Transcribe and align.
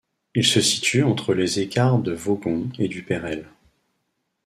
Il 0.33 0.43
se 0.43 0.61
situe 0.61 1.03
entre 1.03 1.35
les 1.35 1.59
écarts 1.59 1.99
de 1.99 2.11
Vaugon 2.11 2.71
et 2.79 2.87
du 2.87 3.03
Pérel. 3.03 3.45